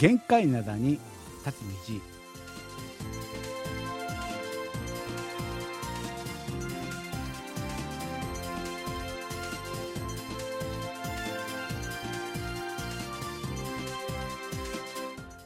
[0.00, 0.92] 限界灘に
[1.44, 2.00] 立つ道。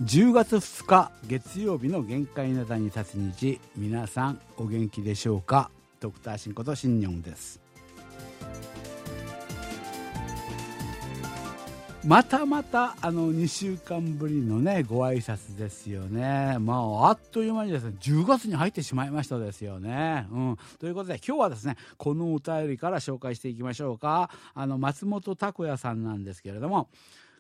[0.04, 5.72] 10月2日月曜日の限界なだに立つ日皆さんお元気でしょうか？
[5.98, 7.63] ドクターシンことシンニョンです。
[12.06, 26.88] またまたあの2週間ぶりのねご挨拶ですよねまああっという間にですね10月に入ってしまいましたですよねうんということで今日はですねこのお便りから紹介していきましょうかあの松本拓也さんなんですけれども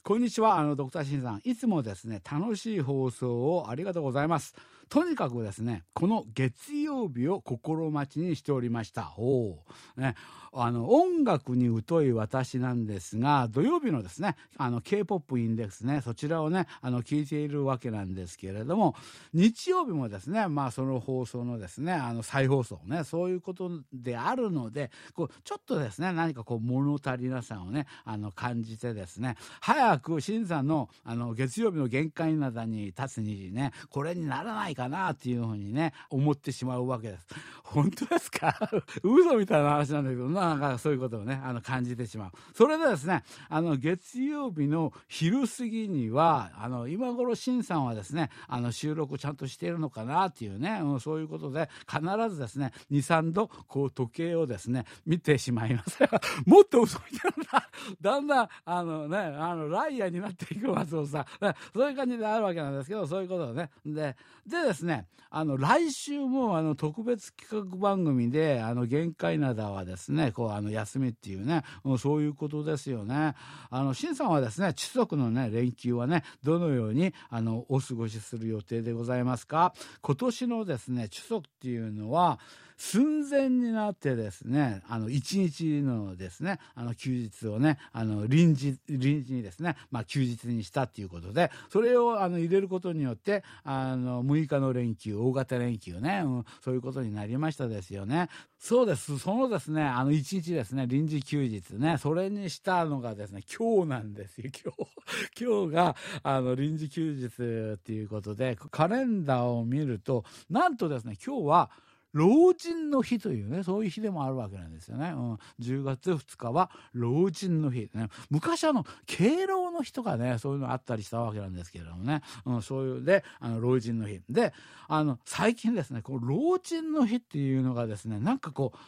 [0.02, 1.40] こんにちは、あの、ドクターシンさん。
[1.44, 4.54] いつもですね、楽しい放送をありがとうございます。
[4.88, 9.12] とにかくですね、この月曜日を心待ちにしておりました。
[9.18, 9.58] お
[9.96, 10.14] ね、
[10.52, 18.94] あの、音楽に疎い私なんですが、土曜日のですね、あの、K-POP インデックスね、そちらをね、あの、聞いているわけなんですけれども、
[19.32, 37.26] 日曜日もですね、まあ、その放送のですね、あの、再放送ね、そういうことであるので、こう、ちょっとですね、何かこう、物足りなさをね、あの、感じてですね、早く、新さんの、あの、月曜日の限界などに立つにね、これにならないかなっていうふうにね、思ってしまうわけです。
[37.64, 38.54] 本当ですか？
[39.02, 42.30] 嘘みたいな話なんだけど、なんかそういうことをね、あの、感じてしまう。
[42.54, 55.98] それでですね、あの、月曜日の昼過ぎには、あの、今頃、しんさんはですね、あの、収録ちゃんとしているのかなっていうね、うん、そういうことで、必ずですね、2、3度、こう、時計をですね、見てしまいます。
[56.46, 57.68] もっと嘘みたいな、
[58.00, 61.26] だんだん、あのね、あの、ライアーになっていく松尾さ、
[61.72, 63.70] そういう感じであるわけなんですけど、そういうことをね。
[63.84, 64.16] で、
[64.46, 71.64] でですね、あの、来週も、あの、特別企画番組で、あの、限界灘はですね、こう、あの、休みっていうね、
[71.98, 73.34] そういうことですよね。
[73.70, 79.74] あの、新さんはですね、中足のね、連休はね、どのように、あの、お過ごしする予定でございますか？
[80.02, 82.38] 今年のですね、地族っていうのは、
[82.76, 98.28] 寸前になってですね、あの、一日のですね、あの、休日をね、あの、臨時、臨時にですね、まあ、休日にしたっていうことで、それを、あの、入れることによって、あの、6日の連休、大型連休ね、うん、そういうことになりましたですよね。
[98.58, 99.18] そうです。
[99.18, 104.90] そのですね、あの、一日ですね、臨時休日ね、それにしたのがですね、今日なんですよ、今日。
[105.44, 111.70] 今日が、あの、臨時休日っていうことで、カレンダーを見ると、なんとですね、今日は、
[112.14, 115.10] 老人の日というね、そういう日でもあるわけなんですよね。
[115.10, 117.90] うん、10月2日は老人の日。
[117.92, 124.20] ね、昔あの、敬老の日とかね、そういうのあったりしたわけなんですけれどもね、うん、そういうで、あの、老人の日。
[124.30, 124.54] で、
[124.86, 128.78] あの、最近ですね、こう、老人の日っていうのがですね、なんかこう、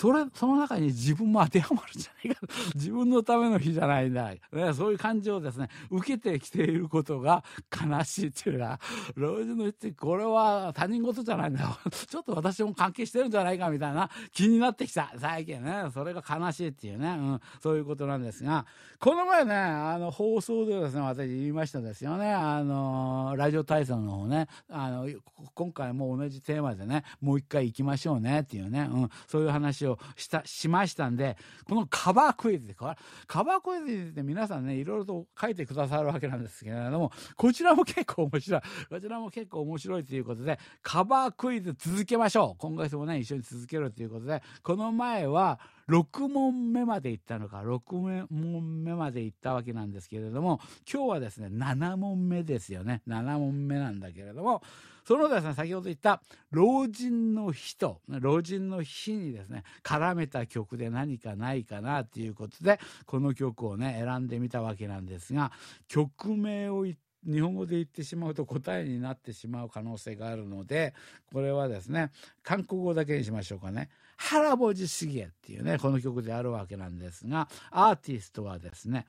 [0.00, 2.40] それ、その中に自分も当てはまるんじゃないか。
[2.74, 4.30] 自分のための日じゃないんだ。
[4.30, 8.80] ね、そういう感情をですね、受けてきていることが悲しいっていうか、
[9.14, 11.78] 老人の日ってこれは他人事じゃないんだ。
[12.08, 15.12] ちょっと私も関係してるんじゃないかみたいな気になってきた。
[15.18, 15.90] 最近ね。
[15.92, 17.08] それが悲しいっていうね。
[17.10, 17.40] うん。
[17.60, 18.64] そういうことなんですが、
[19.00, 22.32] この前ね、あの、放送でですね、私言いましたですよね。
[22.32, 25.06] あの、ラジオ体操の方ね、あの、
[25.52, 28.88] 今回も同じテーマでね、もう一回行きましょうねっていうね。
[28.90, 29.10] うん。
[29.26, 31.36] そういう話をした、しましたんで、
[31.68, 38.60] このカバークイズで、カバークイズで皆さんね、いろいろと書いてくださるわけなんですけれども、こちらも結構面白い。
[38.88, 42.58] こちらも結構面白いということで、カバークイズ続けましょう。
[42.58, 45.58] 今月もね、一緒に続けるということで、この前は、
[45.88, 53.02] 6問目まで行ったのか、6問目まで行ったわけなんですけれども、今日はですね、7問目ですよね。
[53.08, 54.62] 7問目なんだけれども、
[55.10, 56.22] そのですね、先ほど言った
[56.52, 65.50] 老人の日と、老人の日にですね、絡めた曲で何かないかなということで、この曲をね、選んでみたわけなんですが、
[65.88, 70.94] 曲名を言って日本語で言ってしまうと答えになってしまう可能性があるので、
[71.32, 72.12] これはですね、
[72.44, 73.90] 韓国語だけにしましょうかね。
[74.16, 79.06] 原ぼじしげっていうね、この曲であるわけなんですが、アーティストはですね、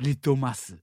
[0.00, 0.76] リトマス。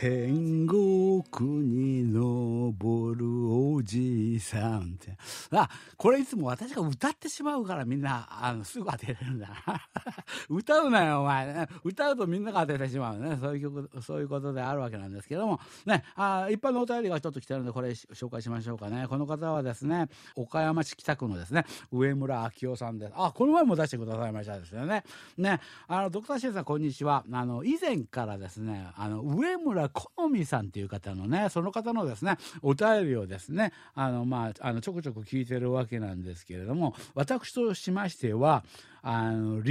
[0.00, 5.16] 天国に登るおじさんって。
[5.52, 9.80] あ、これいつも私が歌ってしまうからみんな、あの、すぐ当てれるんだな。
[10.50, 11.68] 歌うなよ、お前。
[11.84, 13.38] 歌うとみんなが当ててしまうね。
[13.40, 15.60] そういう曲、そういうことであるわけなんですけども。
[15.86, 19.06] ね、あ一般のお便りがちょっと来てるので、これ紹介しましょうかね。
[19.08, 23.12] この方はですね、岡山市北区のですね、上村明夫さんです。
[23.14, 25.04] あ、この前も出してくださいましたですよね。
[25.36, 27.24] ね、あの、ドクターシェンさん、こんにちは。
[27.30, 38.64] あの、以前からですね、あの、上村好みさんっていう方のね、その方のですね、お便りをですね、あの、まあ、あの、ちょこちょこ聞いてるわけなんですけれども、私としましては、
[39.02, 39.62] あの、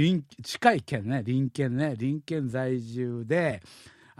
[0.42, 3.62] 近い県ね、隣県ね、隣県在住で、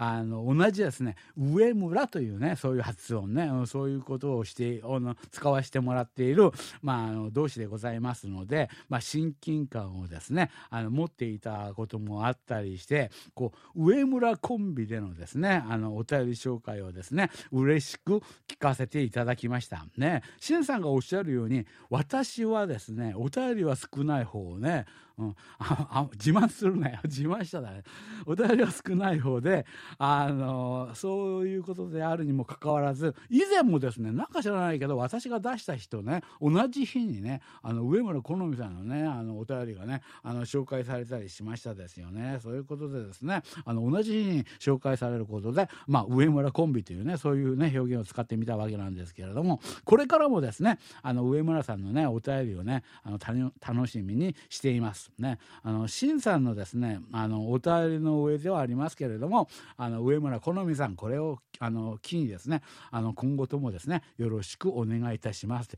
[0.00, 1.16] あの同じですね。
[1.36, 3.50] 上村というねそういう発音ね。
[3.66, 6.52] そういうことをしてあの使わせてもらっている、
[6.82, 19.84] まあ、あの同志でございますので、まあ、親近感をですねあの持っていたこともあったりしてこう上村コンビでのですねあのお便り紹介をですね嬉しく聞かせていただきました。
[19.96, 20.22] ね。
[20.38, 24.86] しんさんがおっしゃるように私はですねお便りは少ない方をね
[25.18, 27.00] うん、ああ自慢するなよ。
[27.04, 27.82] 自慢しただね
[28.24, 29.66] お便りは少ない方で
[29.98, 42.38] あのそういうことであるにもかかわらず以前もですねなんか知らないけど私が出した人ね同じ日にねあの上村好美さんのねあのお便りがねあの紹介されたりしましたですよね。
[42.40, 55.07] そういうことでですねあの同じ日に紹介されることで、まあ、上村コンビというねそういうね表現を使ってみたわけなんですけれどもこれからもですねあの上村さんのねお便りをねあの楽しみにしています。
[55.18, 65.70] ね、あの新さんのですねあのお便りの上ではありますけれどもあの上村好美さんこれをあの機にですねあの今後ともですねよろしくお願いいたします。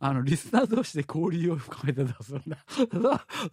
[0.00, 2.58] あのリスナー同士で交流を深めて出すんだ。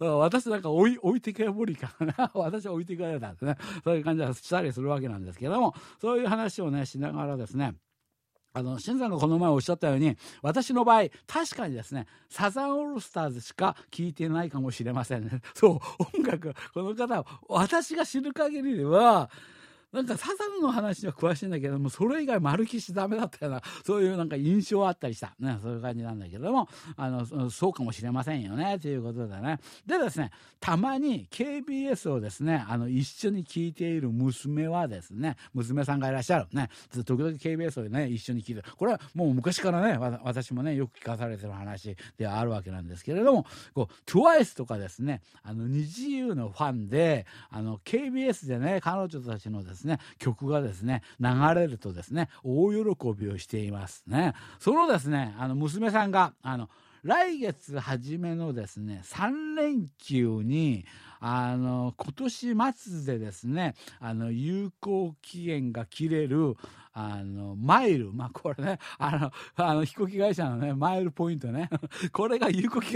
[0.18, 2.30] 私なんか置い置いてけぼりかな。
[2.34, 3.56] 私は置いてかれたってね。
[3.82, 7.74] そういう感じはしたりするわけなんですけども、そういう話をね、しながらですね、
[8.54, 15.40] あの、新さんがこの前おっしゃったように、私の場合、確かにですね、サザンオールスターズしか聴いてないかもしれませんね。
[15.54, 15.80] そう、
[16.18, 19.30] 音楽、この方、私が知る限りでは、
[19.92, 25.34] なんかサザンの話は詳しいんだけども、それ以外丸きしダメだったような、そういうなんか印象あったりした。
[25.38, 29.58] ね、そういう感じなんだけども、あの、そうかもしれませんよね、ということでね。
[29.86, 30.30] でですね、
[30.60, 36.46] たまに KBS をですね、あの、一緒に聞いている娘はですね、娘さんがいらっしゃる。
[36.52, 36.70] ね、
[37.04, 38.64] 時々 KBS をね、一緒に聞いてる。
[38.76, 54.34] これはもう昔からね、私もね、よく聞かされてる話ではあるわけなんですけれども、こう、TWICE とかですね、あの、二自由のファンで、あの、KBS でね、彼女たちのですね、ですね、曲がですね、流れるとですね、大喜びをしていますね。
[54.60, 56.70] そのですね、あの、娘さんが、あの、
[57.02, 60.84] 来月初めのですね、3連休に、
[61.18, 62.54] あの、今年
[63.04, 66.56] 末でですね、あの、有効期限が切れる、
[66.94, 71.70] あの、マイル、まあ、これね、あの、あの、飛行機会社のね、マイルポイントね、
[72.12, 72.94] これが有効期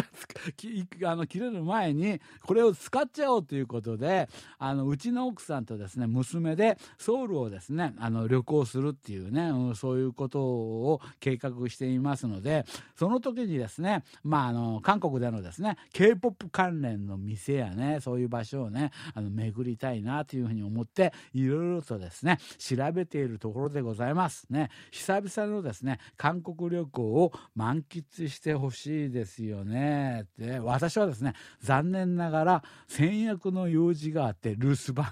[1.01, 4.29] があの、切れる前に、これを使っちゃおうということで、
[4.59, 12.67] あの、うちの奥さんとですね、娘でソウルをですね、あの、旅行するっていうね、うん、そういうことを計画していますので、
[12.97, 24.71] その時にですね、まあ、あの、韓国でのですね、K-POP 関連の店やね、そういう場所をね、あの、巡りたいなというふうに思って、いろいろとですね、調べているところでございますね。
[24.91, 30.27] 久々のですね、韓国旅行を満喫してほしいですよね。
[30.39, 35.07] で、私はですね、残念ながら、先約の用事があって、留守番。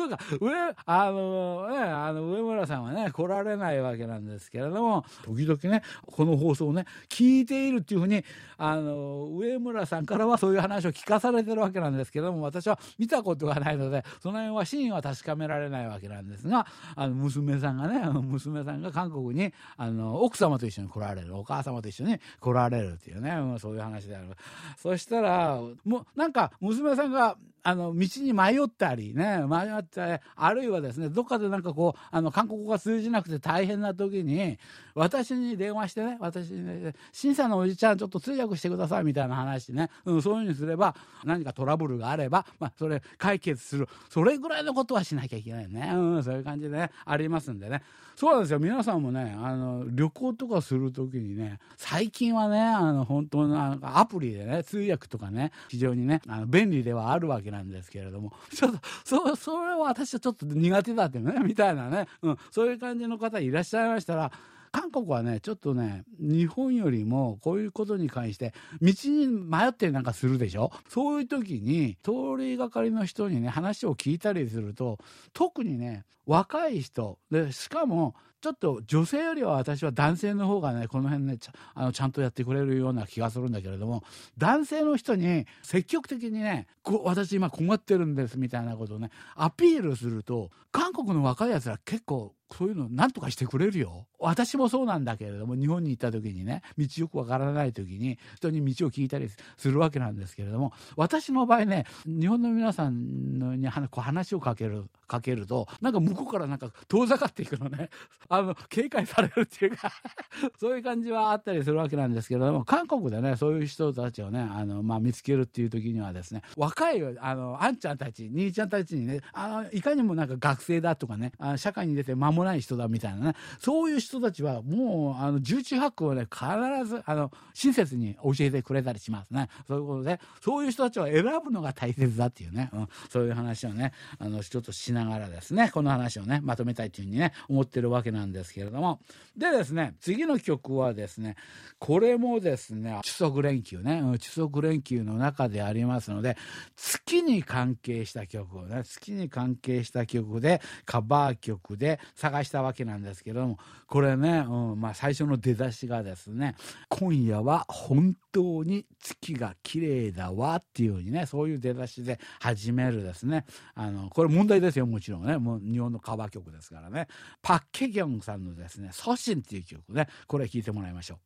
[0.00, 0.50] そうか、上、
[0.86, 8.24] あのね、あの、上村さんはね、来られないわけなんですけれども、時々ね、この放送をね、聞いているっていうふうに、
[8.56, 24.28] あの、上村さんからはそういう話を聞かされてるわけなんですけども、私は見たことがないので、その辺は真意は確かめられないわけなんですが、あの、娘さんがね、あの娘さんが韓国に、あの、奥様と一緒に来られる、お母様と一緒に来られるっていうね、そういう話である。
[24.76, 34.58] そしたら、もう、なんか、娘さんが、あの、道に迷ったりね、迷って、あるいはですね、どっかでなんかこう、あの、韓国語が通じなくて大変な時に、
[34.94, 43.88] 私に電話してね、私に、ね、審査のおじちゃんちょっと通訳してくださいみたいな話ね、うん、そういうふうにすれば、何かトラブルがあれば、まあ、それ解決する。
[44.08, 45.92] それぐらいのことはしなきゃいけないね。
[45.94, 47.82] うん、そういう感じでね、ありますんでね。
[48.20, 48.58] そうなんですよ。
[48.58, 64.32] 皆さんもね、あの、旅行とかするときにね、最近はね、あの、本当のアプリでね、通訳とかね、非常にね、あの便利ではあるわけなんですけれども、 ちょっと、そ、それは私はちょっと苦手だってね、みたいなね、うん、そういう感じの方いらっしゃいましたら、
[64.72, 70.70] 韓国はね、ちょっとね、日本よりもこういうことに関して、道に迷ってなんかするでしょ？
[70.88, 74.98] そういう時に、通りがかりの人にね、話を聞いたりすると、
[75.32, 84.02] 特にね、若い人、で、しかも、ちょっと女性よりは私は男性の方がね、この辺ね、ちあのちゃんとやってくれるような気がするんだけれども、
[84.38, 94.06] 男性の人に積極的にね、こ私今困ってるんですみたいなことをね、アピールすると、韓国の若いやつら結構そういうの何とかしてくれるよ。
[94.18, 107.88] 私もそうなんだけれども、日本に行った時にね、道よくわからない時に人に道を聞いたりするわけなんですけれども、私の場合ね、日本の皆さんに話をかける、かけると、なんか向こうからなんか遠ざかっていくのね。
[108.30, 109.92] あの、警戒されるっていうか
[110.58, 126.46] そういう感じはあったりするわけなんですけれども、韓国でね、そういう人たちをね、あの、まあ、見つけるっていう時にはですね、若い、あの、あんちゃんたち、兄ちゃんたちにね、あの、いかにもなんか学生だとかね、あ社会に出て間もない人だみたいなね、そういう人たちはもう、あの、重中八九をね、必
[126.84, 129.48] ず、あの、親切に教えてくれたりしますね。
[129.66, 139.00] そういうことで、そういう人たちを選ぶのが大切だっていうね、うん、そういう話をね、あの、ちょっとしながらですね、この話をね、まとめたいというふうにね、思ってるわけなんですなんですけれども。
[139.36, 141.36] でですね、次の曲はですね、
[141.78, 146.36] これもですね、中足連休ね、中足連休の中でありますので、
[146.76, 156.54] 月に関係した曲をね、月に関係した曲で、カバー曲で探したわけなんですけれども、これね、うん、まあ最初の出だしがですね、
[156.88, 167.08] 今夜は本当に月が綺麗だわっていうふうにね、そういう出だしで始めるですね、あの、これ問題ですよ、もちろんね、もう日本のカバー曲ですからね、
[167.42, 171.18] パッケギョンさんのですね、祖神っていう曲ね、これ聴いてもらいましょう。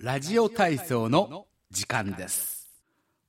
[0.00, 2.47] ラジオ体操の時間です。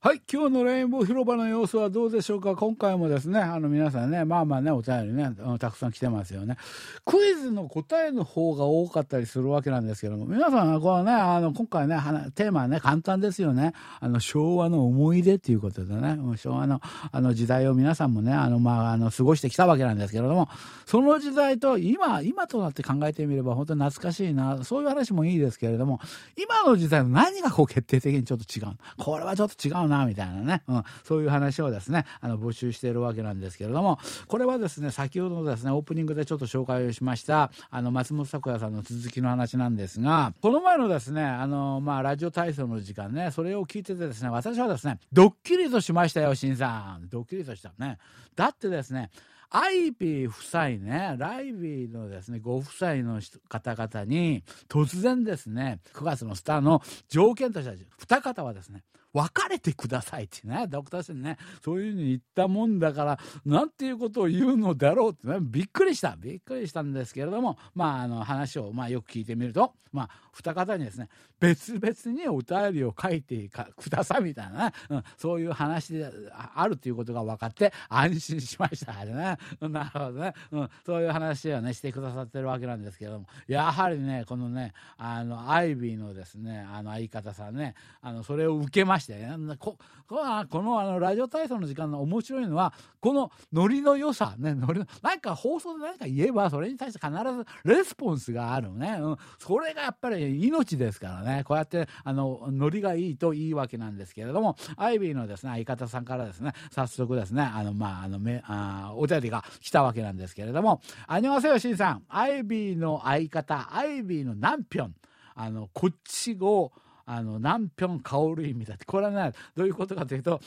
[0.02, 0.22] はい。
[0.32, 2.56] 今日のレインボー広場の様子はどうでしょうか？
[2.56, 6.56] 今回もですね、あの皆さんね、まあまあね、お便りね、たくさん来てますよね。
[7.04, 11.96] クイズの答えの方が多かったりするわけなんですけども、皆さん、このね、あの、今回ね、
[12.34, 13.74] テーマはね、簡単ですよね。
[14.00, 16.80] あの、昭和の思い出っていうことでね、昭和の、
[17.12, 20.48] あの時代を皆さんもね、あの、まあ、あの、過ごしてきたわけなんですけれども、
[20.86, 26.00] その時代と今、今となって考えてみれば本当に懐かしいな、そういう話もいいですけれども、
[26.42, 28.76] 今の時代の何がこう決定的にちょっと違う。
[28.96, 47.08] これはちょっと違うな、みたいなね、うん、そういう話をですね、あの、募集しているわけなんですけれども、これはですね、先ほどですね、オープニングでちょっと紹介をしました、あの、松本咲也さんの続きの話なんですが、この前のですね、あの、まあ、ラジオ体操の時間ね、それを聞いててですね、私はですね、ドッキリとしましたよ、新さん。
[47.08, 47.98] ドッキリとしたね。
[48.36, 49.10] だってですね、
[49.52, 66.16] アイビー夫妻ね、ライビーのですね、ご夫妻の方々に、突然ですね、9月のスターの条件としては、二方はですね、別れてくださいってね、ドクターシェンね、そういうふうに言ったもんだから、なんていうことを言うのだろうってね、びっくりした。
[66.16, 71.08] びっくりしたんですけれども、まあ、あの、話を、まあ、よく聞いてみると、まあ、二方にですね、
[71.40, 76.10] 別々にお便りを書いてくださいみたいなね、うん、そういう話で
[76.54, 79.36] あるということが分かって安心しましたね。
[79.60, 80.68] なるほどね、うん。
[80.86, 89.76] そういう話をね、してくださってるわけなんですけれども、やはりね、このね、あの、アイビーのですね、あの、相方さんね、あの、それを受けましたてね、こ
[90.08, 98.98] このあのラジオ体操の時間の面白いのは、このノリの良さ、ね、ノリなんか放送で何か言えば、それに対して必ずレスポンスがあるね。
[99.00, 101.44] うん、それがやっぱり命ですからね。
[101.44, 112.02] こうやって、あの、ノリがいいといいわけなんですけれども、アイビーのですね、相方さんからですね、早速ですね、あの、まあ、あの、め、あお便りが来たわけなんですけれども、あにわせよ、しんさん。
[112.08, 114.94] アイビーの相方、アイビーのナンピョン。
[115.34, 116.72] あの、こっちを、
[117.12, 118.84] あの、ナンピョン香る意味だって。
[118.84, 120.40] これはね、どういうことかというと、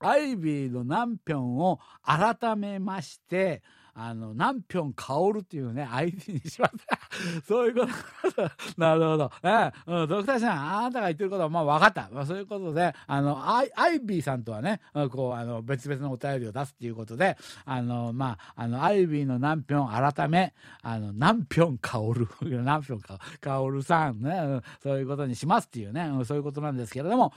[0.00, 3.62] アイビーのナンピョンを改めまして、
[3.94, 6.74] あの、ナンピョン薫っていうね、ID にします。
[7.46, 8.50] そういうこと。
[8.76, 9.30] なるほど。
[9.42, 12.10] え、うん、ドクターさん、あなたが言ってることはまあ分かった。
[12.12, 22.28] まあそういうことで、あの、アイ、アイビーさんとはね、こう、あの、別々のお便りを出すっていうことで、あの、まあ、あの、アイビーのナンピョン改め、あの、ナンピョン薫、
[22.62, 23.00] ナンピョン
[23.40, 27.32] 薫さんね、うん、そういうことにしますっていうね、うん、そういうことなんですけれども、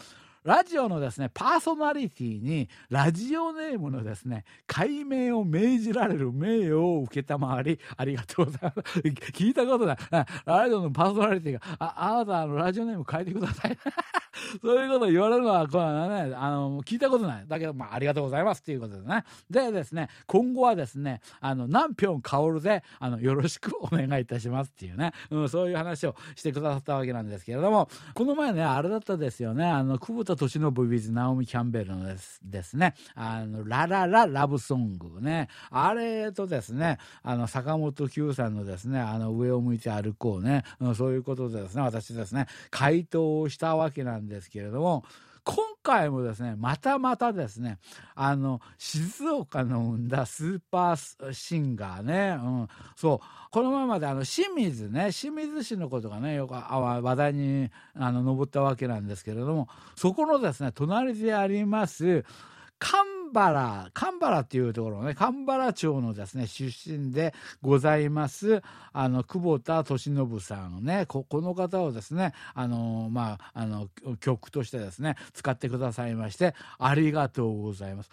[0.48, 9.00] ラジオのですね、パーソナリティに、ラジオネームのですね、解明を命じられる名誉を受けたまわり、ありがとうございます。
[9.02, 9.98] 聞いたことない。
[10.46, 13.78] ラジオのパーソナリティが、あ、あなた、の、ラジオネーム変えてください。
[14.62, 17.46] そういうことを言われるのは、これはね、あの、聞いたことない。
[17.48, 19.24] だけど、まあ、ありがとうございますっていうことでね。
[19.50, 44.27] でですね、今後はですね、あの、何票香るで、あの、よろしく お願いいたしますっていうね、うん、そういう話をしてくださったわけなんですけれども、この前ね、あれだったですよね、あの、久保田敏信 with ナオミ・キャンベルのですですね、あの、ララララブソングね、あれとですね、あの、坂本九さんのですね、あの、上を向いて歩こうね、うん、そういうことでですね、私ですね、回答をしたわけなんです。
[44.28, 45.04] ですけれども、
[45.48, 47.78] 今回もですね、またまたですね、
[48.16, 52.68] あの、静岡の生んだスーパーシンガーね、うん、
[52.98, 62.26] そう、このままであの、清水ね、清水市のことがね、よく話題にあの上ったわけなんですけれども、そこのですね、隣であります、
[62.78, 68.62] 看ンバラ、カンバラっていうところのね、カンバラ町のですね、出身でございます、
[68.94, 78.10] あの、久保田敏信さんね、こ、この方をですね、あの、まあ、あの、曲としてですね、使ってくださいまして、ありがとうございます。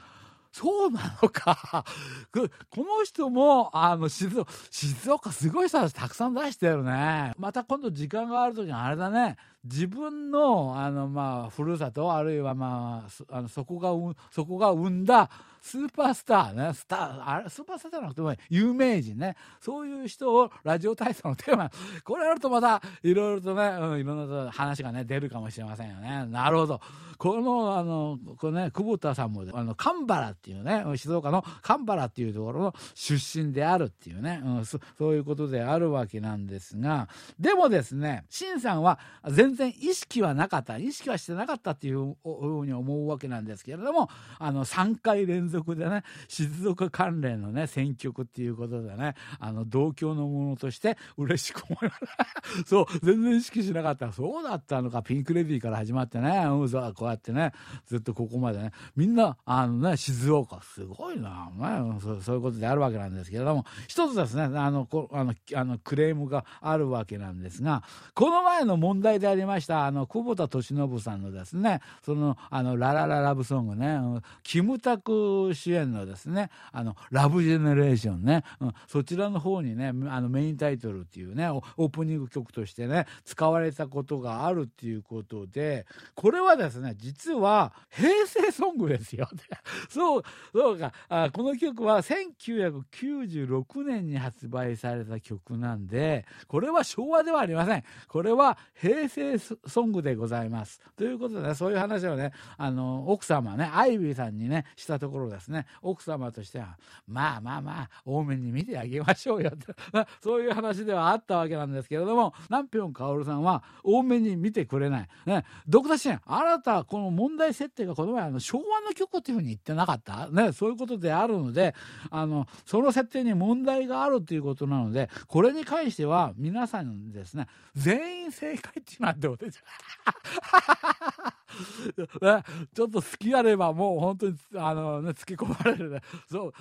[0.55, 1.85] そうなのか。
[2.31, 7.33] この人も、あの、静岡、静岡すごい人たくさん出してるね。
[7.37, 9.37] また今度時間がある時にあれだね。
[9.65, 15.29] 自分の、あの、まあ、ふるさと、あるいはまあ、あのそこが、そこが生んだ
[15.65, 19.35] スーパースターね、スター、あれ、スーパースターじゃなくても有名人ね。
[19.63, 21.71] そういう人をラジオ体操のテーマ、
[22.05, 26.27] これやるとまた、いろいろとね、うん、いろんな話がね、出るかもしれませんよね。
[26.27, 26.83] なるほど。
[27.17, 37.09] この、あの、これね、久保田さんも、あの、神原っていうね、静岡の神原っていうところの出身であるっていうね、うん、そそういうことであるわけなんですが、
[37.41, 38.99] でもですね、シンさんは
[39.31, 52.65] 全然意識はなかった、意識はしてなかったっていうふうに思うわけなんですけれども、あの、3回連続でね、静岡関連のね、選曲っていうことでね、あの、同郷のものとして嬉しく思います。
[52.67, 54.13] そう、全然意識しなかった。
[54.13, 57.53] そうだったのか、ピンクレディーから始まってね、うん、そうこうやってね、
[57.87, 67.83] ずっとここまでね、みんな、あのね、静岡、すごいな、ね、そうそういうことであるわけなんですけれども、一つですね、あの、こあの、あのクレームがあるわけなんですが、
[68.15, 73.99] この前の問題でありました、あの、久保田敏信さんのですね、その、あの、ララララブソングね、
[74.43, 89.29] キムタク主演のですね、あの、ラブジェネレーションね、うん、そちらの方にね、あの、メインタイトルっていうね、オープニング曲としてね、使われたことがあるっていうことで、これはですね、実は平成ソングですよ。
[89.91, 90.23] そう、
[90.53, 97.85] そうか、あこの曲は1996年に発売された曲なんで、これは昭和ではありません。
[98.09, 100.81] これは平成ソングでございます。
[100.97, 109.75] ということでね、そういう話をね、あの、奥様ね、アイビーさんにね、したところですね、奥様としては、まあまあまあ、多めに見てあげましょうよと、
[110.23, 115.09] そういう話ではあったわけなんですけれども、南平薫さんは多めに見てくれない。
[115.27, 120.29] ね、ドクター支援、あなた、この問題設定がこの前、あの、昭和の曲っていうふうに言ってなかった？
[120.29, 121.75] ね、そういうことであるので、
[122.11, 131.31] あの、その設定に問題があるということなので、これに関しては皆さんですね、全員正解っていうのはどうでしょう、
[132.75, 136.01] ちょっと好きあればもう本当に、あのね、突き込まれるね。
[136.31, 136.53] そう。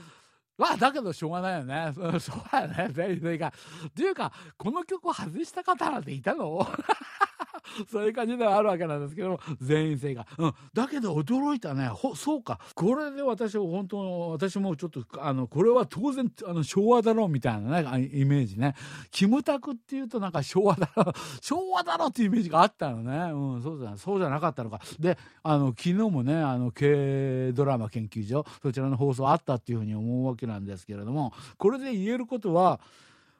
[0.57, 1.93] まあ、だけどしょうがないよね。
[2.19, 2.93] しょうがないよね。
[2.93, 3.49] 全員正解。
[3.87, 6.67] っていうか、この曲を外した方なんていたの？
[7.91, 10.25] そういう感じではあるわけなんですけども、全員正解。
[10.37, 10.53] うん。
[10.73, 11.87] だけど驚いたね。
[11.87, 12.59] ほ、そうか。
[12.75, 18.75] これで私は本当、私もちょっと、あの、これは当然、あの、昭和だろうみたいなね、イメージね。
[19.11, 23.31] キムタクっていうとなんか昭和だろう、 昭和だろうっていうイメージがあったのね。
[23.31, 24.79] うん、そうじゃ、そうじゃなかったのか。
[24.99, 32.79] で、あの、昨日もね、あの、K ドラマ研究所、そちらの放送あったっていうふうに思うわけなんですけれども、これで言えることは、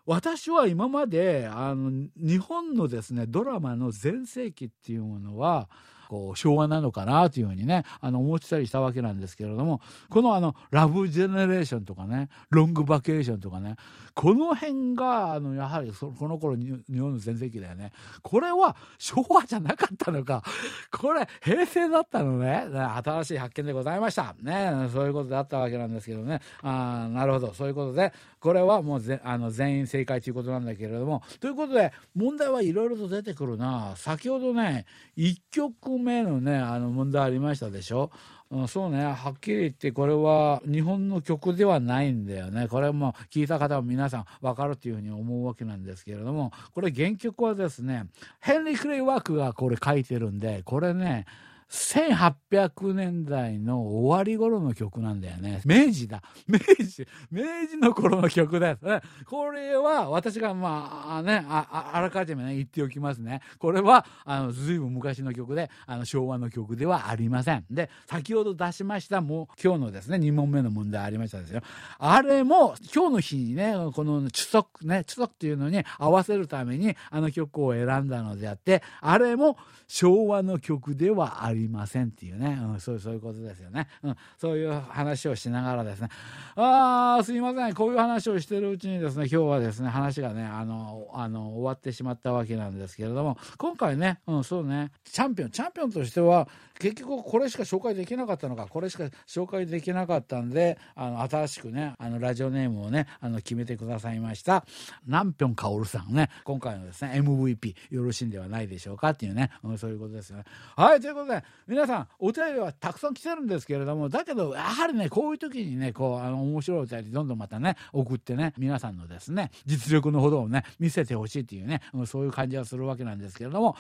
[0.06, 5.70] 私は今まであの日本のですねドラマの全盛期っていうものは
[6.10, 13.78] こう昭和なのかなというふうにねあの思ってたりしたわけなんですけれどもこのあの「ラブジェネレーション」とかね「ロングバケーション」とかね
[14.14, 17.92] この辺があのやはりそこの頃日本の全盛期だよね。
[18.22, 20.44] これは昭和じゃなかったのか。
[20.92, 22.68] これ平成だったのね。
[23.04, 24.36] 新しい発見でございました。
[24.42, 26.42] ねそういうことであったわけなんですけどね。
[26.62, 27.54] あなるほど。
[27.56, 28.14] そういうことで
[28.44, 33.94] これはもうぜあの全員正解ということなんだけれどもということで問題はいろいろと出てくるな。
[33.96, 38.12] 先ほどね1曲目のねあの問題ありましたでしょ？
[38.52, 39.06] うん、そうね。
[39.06, 42.68] はっきり言ってこれは日本の曲ではないんだよね。
[42.68, 48.08] これも聞いた方は皆さん分かるというふうに思うわけなんですけれどもこれ原曲はですね
[48.42, 51.26] ヘンリー・クレイ・ワークがこれ書いてるんでこれね
[51.70, 55.62] 1800年代の終わり頃の曲なんだよね。
[55.66, 56.22] 明治だ。
[56.48, 59.26] 明治、明治の頃の曲です。
[59.26, 63.42] これは私がまあね、ああらかじめね言っておきますね。
[63.60, 67.66] これはあのずいぶん昔の曲で、あの昭和の曲ではありません。
[67.70, 71.62] で、先ほど出しましたもう今日のですね、2問目の問題ありましたですよ。
[72.00, 86.10] あれも今日の日にね、このチュソクね、チュソクっていうのに合わせるためにあの曲を選んだのであって、あれも昭和の曲ではありませんりませんっていうね、うん、そうそういうことですよね、うん、そういう話をしながらですね。
[86.56, 87.74] ああすいません。
[87.74, 94.92] こういう話をしてるうちにですね今日はですね話がねあのあの終わってしまったわけなんですけれども今回ね、うん、そうね。
[95.06, 96.48] チャンピオンチャンピオンとしては
[96.80, 104.66] 結局これしか紹介できなかったのかこれしか紹介できなかったんであの新しくねあのラジオネームをねあの決めてくださいました。
[105.06, 106.30] 南平薫さんね。
[106.44, 110.44] 今回のですね MVP よろしいんではないでしょうかっていうね、うん、そういうことですよね。
[110.76, 123.76] はいということで皆さんお便りはたくさん来てるんですけれどもだけどやはりねこういう時にねこうあの面白いお便りどんどんまたね送ってね皆さんのですね実力のほどをね見せてほしいっていうねそういう感じはするわけなんですけれども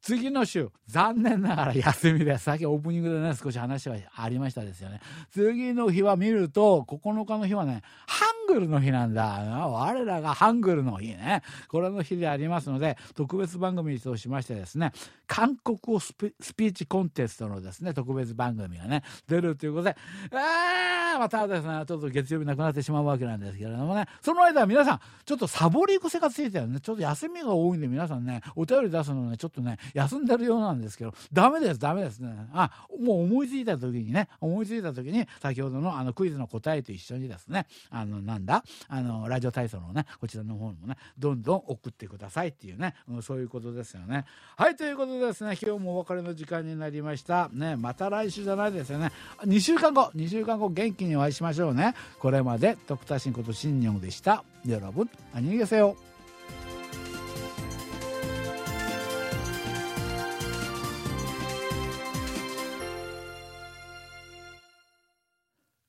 [0.00, 2.44] 次の週、残念ながら休みです。
[2.44, 5.00] さっきオープニングでね、少し話がありましたですよね。
[5.30, 9.24] 次の日は見ると、9日の日はね、ハングルの日なんだ。
[9.24, 11.42] 我らがハングルの日ね。
[11.68, 14.92] これの日でありますので、特別番組としましてですね、
[15.26, 19.96] 韓国語スピーチコンテストのですね、特別番組がね、出るということで、
[20.32, 32.33] あー、またですね、ちょっと月曜日なくなってしまうわけなんですけれどもね、その間は皆さん、ちょっとサボり癖がついてるね、ちょっと休みが多いんで皆さんね、お便り出すのね、ちょっとね、休んでるようなんですけど、ダメです、ダメですね。
[32.53, 44.25] あ、もう思いついた時にね、思いついた時に、先ほどのあのクイズの答えと一緒にですね、あの、なんだ、あの、ラジオ体操のね、こちらの方にもね、どんどん送ってくださいっていうね、うん、そういうことですよね。
[44.57, 47.49] はい、ということでですね、今日もお別れの時間になりました。
[47.53, 49.11] ね、また来週じゃないですよね。
[49.41, 51.93] 2週間後、2週間後元気にお会いしましょうね。
[52.19, 54.43] これまで、ドクターシンことシンニョンでした。
[54.65, 56.08] 여러 분、 안녕히계세 요。